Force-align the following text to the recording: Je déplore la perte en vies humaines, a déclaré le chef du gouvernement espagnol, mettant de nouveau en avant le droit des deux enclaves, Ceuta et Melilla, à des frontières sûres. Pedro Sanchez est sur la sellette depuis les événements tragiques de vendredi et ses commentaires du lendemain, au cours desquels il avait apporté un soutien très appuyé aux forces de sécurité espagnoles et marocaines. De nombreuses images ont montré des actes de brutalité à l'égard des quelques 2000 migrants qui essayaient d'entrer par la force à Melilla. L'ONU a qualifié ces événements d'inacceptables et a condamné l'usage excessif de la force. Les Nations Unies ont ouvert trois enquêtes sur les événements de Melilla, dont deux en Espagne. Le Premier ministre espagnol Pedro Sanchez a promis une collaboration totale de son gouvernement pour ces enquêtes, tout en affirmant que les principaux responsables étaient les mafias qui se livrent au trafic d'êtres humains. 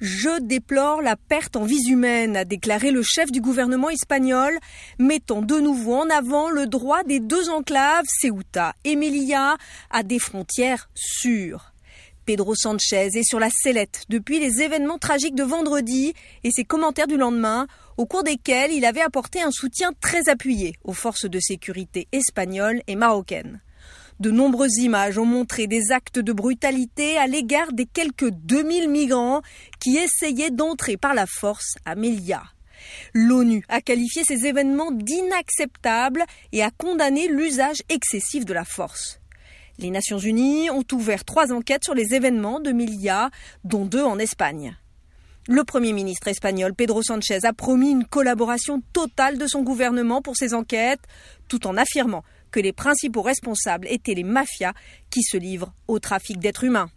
Je 0.00 0.40
déplore 0.40 1.02
la 1.02 1.14
perte 1.14 1.56
en 1.56 1.64
vies 1.64 1.90
humaines, 1.90 2.34
a 2.34 2.46
déclaré 2.46 2.90
le 2.90 3.02
chef 3.02 3.30
du 3.30 3.42
gouvernement 3.42 3.90
espagnol, 3.90 4.58
mettant 4.98 5.42
de 5.42 5.60
nouveau 5.60 5.94
en 5.94 6.08
avant 6.08 6.48
le 6.48 6.66
droit 6.66 7.02
des 7.04 7.20
deux 7.20 7.50
enclaves, 7.50 8.06
Ceuta 8.08 8.74
et 8.84 8.96
Melilla, 8.96 9.58
à 9.90 10.02
des 10.02 10.18
frontières 10.18 10.88
sûres. 10.94 11.74
Pedro 12.24 12.54
Sanchez 12.54 13.10
est 13.14 13.28
sur 13.28 13.38
la 13.38 13.50
sellette 13.50 14.04
depuis 14.08 14.38
les 14.38 14.62
événements 14.62 14.98
tragiques 14.98 15.34
de 15.34 15.42
vendredi 15.42 16.14
et 16.44 16.50
ses 16.50 16.64
commentaires 16.64 17.06
du 17.06 17.18
lendemain, 17.18 17.66
au 17.98 18.06
cours 18.06 18.22
desquels 18.22 18.72
il 18.72 18.86
avait 18.86 19.02
apporté 19.02 19.42
un 19.42 19.50
soutien 19.50 19.90
très 20.00 20.30
appuyé 20.30 20.76
aux 20.82 20.94
forces 20.94 21.28
de 21.28 21.40
sécurité 21.40 22.08
espagnoles 22.12 22.80
et 22.86 22.96
marocaines. 22.96 23.60
De 24.20 24.30
nombreuses 24.30 24.76
images 24.76 25.16
ont 25.16 25.24
montré 25.24 25.66
des 25.66 25.92
actes 25.92 26.18
de 26.18 26.34
brutalité 26.34 27.16
à 27.16 27.26
l'égard 27.26 27.72
des 27.72 27.86
quelques 27.86 28.28
2000 28.28 28.90
migrants 28.90 29.40
qui 29.80 29.96
essayaient 29.96 30.50
d'entrer 30.50 30.98
par 30.98 31.14
la 31.14 31.24
force 31.24 31.76
à 31.86 31.94
Melilla. 31.94 32.42
L'ONU 33.14 33.64
a 33.70 33.80
qualifié 33.80 34.22
ces 34.22 34.44
événements 34.44 34.92
d'inacceptables 34.92 36.22
et 36.52 36.62
a 36.62 36.70
condamné 36.70 37.28
l'usage 37.28 37.78
excessif 37.88 38.44
de 38.44 38.52
la 38.52 38.66
force. 38.66 39.20
Les 39.78 39.88
Nations 39.88 40.18
Unies 40.18 40.68
ont 40.68 40.84
ouvert 40.92 41.24
trois 41.24 41.50
enquêtes 41.50 41.84
sur 41.84 41.94
les 41.94 42.14
événements 42.14 42.60
de 42.60 42.72
Melilla, 42.72 43.30
dont 43.64 43.86
deux 43.86 44.04
en 44.04 44.18
Espagne. 44.18 44.76
Le 45.48 45.64
Premier 45.64 45.94
ministre 45.94 46.28
espagnol 46.28 46.74
Pedro 46.74 47.02
Sanchez 47.02 47.46
a 47.46 47.54
promis 47.54 47.90
une 47.90 48.04
collaboration 48.04 48.82
totale 48.92 49.38
de 49.38 49.46
son 49.46 49.62
gouvernement 49.62 50.20
pour 50.20 50.36
ces 50.36 50.52
enquêtes, 50.52 51.00
tout 51.48 51.66
en 51.66 51.78
affirmant 51.78 52.22
que 52.50 52.60
les 52.60 52.72
principaux 52.72 53.22
responsables 53.22 53.86
étaient 53.88 54.14
les 54.14 54.24
mafias 54.24 54.72
qui 55.10 55.22
se 55.22 55.36
livrent 55.36 55.72
au 55.88 55.98
trafic 55.98 56.38
d'êtres 56.38 56.64
humains. 56.64 56.88